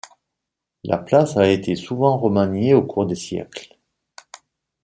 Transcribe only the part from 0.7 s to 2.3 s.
La place a été souvent